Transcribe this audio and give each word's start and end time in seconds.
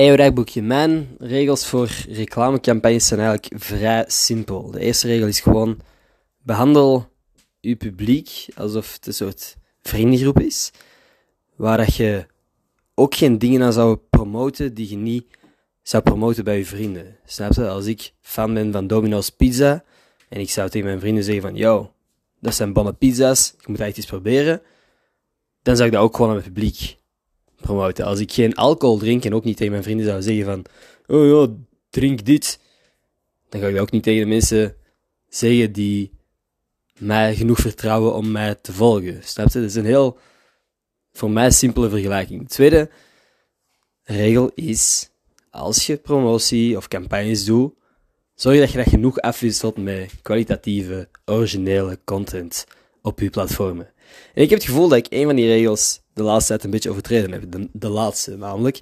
Hey, 0.00 0.16
dagboekje. 0.16 0.62
Mijn 0.62 1.08
regels 1.18 1.66
voor 1.66 1.90
reclamecampagnes 2.08 3.06
zijn 3.06 3.20
eigenlijk 3.20 3.62
vrij 3.62 4.04
simpel. 4.06 4.70
De 4.70 4.80
eerste 4.80 5.06
regel 5.06 5.26
is 5.26 5.40
gewoon: 5.40 5.80
behandel 6.42 7.08
je 7.60 7.76
publiek 7.76 8.46
alsof 8.56 8.92
het 8.92 9.06
een 9.06 9.14
soort 9.14 9.56
vriendengroep 9.82 10.40
is, 10.40 10.70
waar 11.56 11.76
dat 11.76 11.94
je 11.94 12.26
ook 12.94 13.14
geen 13.14 13.38
dingen 13.38 13.62
aan 13.62 13.72
zou 13.72 13.96
promoten 14.10 14.74
die 14.74 14.90
je 14.90 14.96
niet 14.96 15.26
zou 15.82 16.02
promoten 16.02 16.44
bij 16.44 16.58
je 16.58 16.66
vrienden. 16.66 17.16
Snap 17.24 17.52
je? 17.52 17.68
Als 17.68 17.86
ik 17.86 18.12
fan 18.20 18.54
ben 18.54 18.72
van 18.72 18.86
Domino's 18.86 19.30
Pizza 19.30 19.84
en 20.28 20.40
ik 20.40 20.50
zou 20.50 20.70
tegen 20.70 20.86
mijn 20.86 21.00
vrienden 21.00 21.24
zeggen 21.24 21.42
van, 21.42 21.54
yo, 21.54 21.92
dat 22.40 22.54
zijn 22.54 22.72
bommen 22.72 22.96
pizza's, 22.96 23.54
ik 23.58 23.68
moet 23.68 23.80
echt 23.80 23.96
eens 23.96 24.06
proberen, 24.06 24.62
dan 25.62 25.76
zou 25.76 25.88
ik 25.88 25.94
dat 25.94 26.02
ook 26.02 26.16
gewoon 26.16 26.30
aan 26.30 26.36
mijn 26.36 26.52
publiek 26.52 26.98
promoten. 27.60 28.04
Als 28.04 28.20
ik 28.20 28.32
geen 28.32 28.54
alcohol 28.54 28.98
drink 28.98 29.24
en 29.24 29.34
ook 29.34 29.44
niet 29.44 29.56
tegen 29.56 29.72
mijn 29.72 29.84
vrienden 29.84 30.06
zou 30.06 30.22
zeggen 30.22 30.44
van, 30.44 30.64
oh 31.06 31.26
ja, 31.26 31.54
drink 31.90 32.24
dit, 32.24 32.60
dan 33.48 33.60
ga 33.60 33.66
ik 33.66 33.72
dat 33.72 33.82
ook 33.82 33.90
niet 33.90 34.02
tegen 34.02 34.20
de 34.20 34.28
mensen 34.28 34.76
zeggen 35.28 35.72
die 35.72 36.18
mij 36.98 37.34
genoeg 37.34 37.58
vertrouwen 37.58 38.14
om 38.14 38.30
mij 38.30 38.54
te 38.54 38.72
volgen. 38.72 39.20
Snap 39.22 39.48
je? 39.48 39.60
Dat 39.60 39.68
is 39.68 39.74
een 39.74 39.84
heel, 39.84 40.18
voor 41.12 41.30
mij, 41.30 41.50
simpele 41.50 41.88
vergelijking. 41.88 42.40
De 42.40 42.48
tweede 42.48 42.90
regel 44.02 44.50
is, 44.54 45.10
als 45.50 45.86
je 45.86 45.96
promotie 45.96 46.76
of 46.76 46.88
campagnes 46.88 47.44
doet, 47.44 47.74
zorg 48.34 48.58
dat 48.58 48.70
je 48.70 48.76
dat 48.76 48.88
genoeg 48.88 49.18
afwisselt 49.18 49.76
met 49.76 50.12
kwalitatieve, 50.22 51.08
originele 51.24 51.98
content 52.04 52.66
op 53.02 53.20
je 53.20 53.30
platformen. 53.30 53.86
En 54.34 54.42
ik 54.42 54.50
heb 54.50 54.58
het 54.58 54.68
gevoel 54.68 54.88
dat 54.88 54.98
ik 54.98 55.06
een 55.08 55.26
van 55.26 55.36
die 55.36 55.46
regels 55.46 56.00
de 56.14 56.22
laatste 56.22 56.48
tijd 56.48 56.64
een 56.64 56.70
beetje 56.70 56.90
overtreden 56.90 57.32
heb. 57.32 57.68
De, 57.72 57.88
laatste 57.88 58.36
namelijk. 58.36 58.80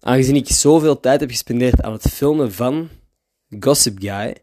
Aangezien 0.00 0.36
ik 0.36 0.48
zoveel 0.48 1.00
tijd 1.00 1.20
heb 1.20 1.30
gespendeerd 1.30 1.82
aan 1.82 1.92
het 1.92 2.08
filmen 2.08 2.52
van 2.52 2.88
Gossip 3.60 3.98
Guy, 3.98 4.36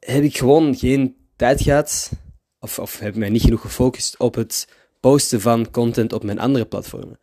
heb 0.00 0.22
ik 0.22 0.36
gewoon 0.36 0.76
geen 0.76 1.16
tijd 1.36 1.62
gehad, 1.62 2.10
of, 2.60 2.98
heb 2.98 3.14
mij 3.14 3.28
niet 3.28 3.42
genoeg 3.42 3.60
gefocust 3.60 4.18
op 4.18 4.34
het 4.34 4.68
posten 5.00 5.40
van 5.40 5.70
content 5.70 6.12
op 6.12 6.22
mijn 6.22 6.38
andere 6.38 6.64
platformen. 6.64 7.18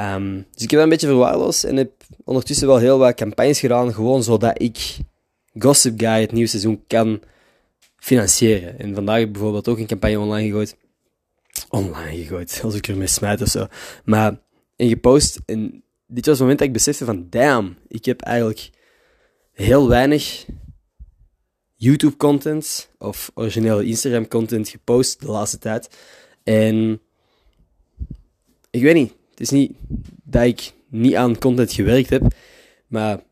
Um, 0.00 0.46
dus 0.52 0.62
ik 0.62 0.70
heb 0.70 0.70
dat 0.70 0.82
een 0.82 0.88
beetje 0.88 1.06
verwaarloosd 1.06 1.64
en 1.64 1.76
heb 1.76 1.92
ondertussen 2.24 2.66
wel 2.66 2.78
heel 2.78 2.98
wat 2.98 3.14
campagnes 3.14 3.60
gedaan, 3.60 3.94
gewoon 3.94 4.22
zodat 4.22 4.62
ik 4.62 4.96
Gossip 5.58 6.00
Guy 6.00 6.20
het 6.20 6.32
nieuwe 6.32 6.48
seizoen 6.48 6.84
kan 6.86 7.20
financieren. 8.06 8.78
En 8.78 8.94
vandaag 8.94 9.18
heb 9.18 9.26
ik 9.26 9.32
bijvoorbeeld 9.32 9.68
ook 9.68 9.78
een 9.78 9.86
campagne 9.86 10.18
online 10.18 10.46
gegooid. 10.46 10.76
Online 11.68 12.22
gegooid, 12.22 12.60
als 12.62 12.74
ik 12.74 12.88
ermee 12.88 13.06
smijt 13.06 13.42
of 13.42 13.48
zo. 13.48 13.66
Maar 14.04 14.40
in 14.76 14.88
gepost. 14.88 15.40
En 15.46 15.82
dit 16.06 16.26
was 16.26 16.34
het 16.34 16.42
moment 16.42 16.58
dat 16.58 16.68
ik 16.68 16.72
besefte 16.72 17.04
van, 17.04 17.26
damn, 17.30 17.76
ik 17.88 18.04
heb 18.04 18.20
eigenlijk 18.20 18.70
heel 19.52 19.88
weinig 19.88 20.46
YouTube-content 21.74 22.90
of 22.98 23.30
originele 23.34 23.84
Instagram-content 23.84 24.68
gepost 24.68 25.20
de 25.20 25.26
laatste 25.26 25.58
tijd. 25.58 25.96
En 26.42 27.00
ik 28.70 28.82
weet 28.82 28.94
niet, 28.94 29.12
het 29.30 29.40
is 29.40 29.50
niet 29.50 29.72
dat 30.24 30.44
ik 30.44 30.72
niet 30.88 31.14
aan 31.14 31.38
content 31.38 31.72
gewerkt 31.72 32.10
heb, 32.10 32.34
maar 32.86 33.22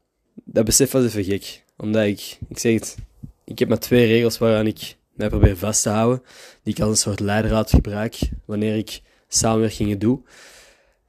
dat 0.44 0.64
besef 0.64 0.90
was 0.90 1.04
even 1.04 1.24
gek. 1.24 1.64
Omdat 1.76 2.04
ik, 2.04 2.38
ik 2.48 2.58
zeg 2.58 2.74
het, 2.74 2.96
ik 3.44 3.58
heb 3.58 3.68
maar 3.68 3.78
twee 3.78 4.06
regels 4.06 4.38
waaraan 4.38 4.66
ik 4.66 4.96
mij 5.12 5.28
probeer 5.28 5.56
vast 5.56 5.82
te 5.82 5.88
houden, 5.88 6.22
die 6.62 6.74
ik 6.74 6.80
als 6.80 6.90
een 6.90 6.96
soort 6.96 7.20
leidraad 7.20 7.70
gebruik 7.70 8.18
wanneer 8.44 8.76
ik 8.76 9.02
samenwerkingen 9.28 9.98
doe. 9.98 10.22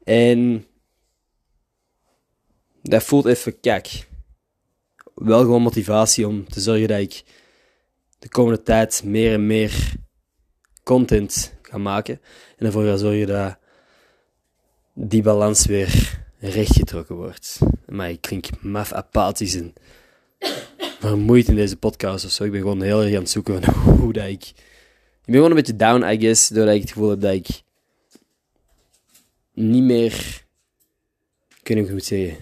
En 0.04 0.66
dat 2.82 3.04
voelt 3.04 3.26
even 3.26 3.60
kijk. 3.60 4.08
Wel 5.16 5.40
gewoon 5.40 5.62
motivatie 5.62 6.28
om 6.28 6.50
te 6.50 6.62
zorgen 6.62 6.88
dat 6.88 7.00
ik 7.00 7.24
de 8.20 8.30
komende 8.30 8.64
tijd 8.64 9.04
meer 9.04 9.34
en 9.34 9.48
meer 9.48 9.94
content 10.84 11.54
ga 11.62 11.78
maken. 11.78 12.22
En 12.58 12.66
ervoor 12.66 12.86
ga 12.86 12.98
zorgen 12.98 13.28
dat 13.28 13.58
die 14.94 15.22
balans 15.22 15.66
weer 15.66 16.24
rechtgetrokken 16.40 17.16
wordt. 17.16 17.60
Maar 17.88 18.10
ik 18.10 18.22
klink 18.22 18.62
maf 18.62 18.92
apathisch 18.92 19.56
en 19.56 19.74
vermoeid 21.00 21.48
in 21.48 21.56
deze 21.56 21.78
podcast 21.78 22.26
of 22.26 22.32
zo. 22.32 22.44
Ik 22.44 22.52
ben 22.52 22.62
gewoon 22.62 22.82
heel 22.82 23.02
erg 23.02 23.14
aan 23.14 23.20
het 23.20 23.30
zoeken 23.30 23.64
van 23.64 23.74
hoe 24.00 24.14
dat 24.14 24.28
ik... 24.28 24.44
Ik 24.46 25.32
ben 25.32 25.36
gewoon 25.36 25.50
een 25.50 25.56
beetje 25.56 25.76
down, 25.76 26.12
I 26.12 26.20
guess, 26.20 26.48
doordat 26.48 26.76
ik 26.76 26.82
het 26.82 26.92
gevoel 26.92 27.10
heb 27.10 27.22
dat 27.22 27.34
ik 27.34 27.48
niet 29.54 29.84
meer... 29.84 30.44
Kun 31.64 31.78
ik 31.78 31.90
goed 31.90 32.04
zeggen? 32.04 32.38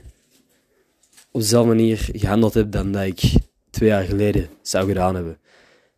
Op 1.31 1.41
dezelfde 1.41 1.74
manier 1.74 2.09
gehandeld 2.12 2.53
heb 2.53 2.72
dan 2.72 2.91
dat 2.91 3.03
ik 3.03 3.22
twee 3.69 3.90
jaar 3.90 4.03
geleden 4.03 4.50
zou 4.62 4.88
gedaan 4.88 5.16
hebben. 5.16 5.40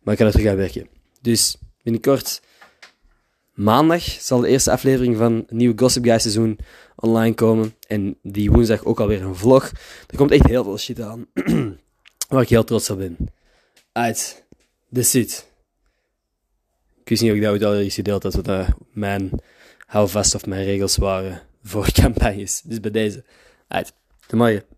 Maar 0.02 0.12
ik 0.12 0.18
kan 0.18 0.26
er 0.26 0.32
terug 0.32 0.50
aan 0.50 0.56
werken. 0.56 0.88
Dus 1.20 1.56
binnenkort, 1.82 2.40
maandag, 3.54 4.02
zal 4.02 4.40
de 4.40 4.48
eerste 4.48 4.70
aflevering 4.70 5.16
van 5.16 5.34
het 5.34 5.50
nieuwe 5.50 5.78
Gossip 5.78 6.04
Guy 6.04 6.18
seizoen 6.18 6.58
online 6.96 7.34
komen. 7.34 7.74
En 7.86 8.18
die 8.22 8.50
woensdag 8.50 8.84
ook 8.84 9.00
alweer 9.00 9.22
een 9.22 9.36
vlog. 9.36 9.72
Er 10.06 10.16
komt 10.16 10.30
echt 10.30 10.46
heel 10.46 10.64
veel 10.64 10.78
shit 10.78 11.00
aan. 11.00 11.26
waar 12.28 12.42
ik 12.42 12.48
heel 12.48 12.64
trots 12.64 12.90
op 12.90 12.98
ben. 12.98 13.16
Uit. 13.92 14.44
de 14.88 15.02
zit. 15.02 15.48
Ik 17.00 17.08
wist 17.08 17.22
niet 17.22 17.30
of 17.30 17.36
ik 17.36 17.42
dat 17.42 17.52
ooit 17.52 17.64
al 17.64 17.90
gedeeld 17.90 18.22
had, 18.22 18.34
wat 18.34 18.48
uh, 18.48 18.68
mijn 18.92 19.30
houvast 19.86 20.34
of 20.34 20.46
mijn 20.46 20.64
regels 20.64 20.96
waren 20.96 21.42
voor 21.62 21.92
campagnes. 22.02 22.62
Dus 22.64 22.80
bij 22.80 22.90
deze. 22.90 23.24
Uit. 23.68 23.92
Tot 24.26 24.38
morgen. 24.38 24.75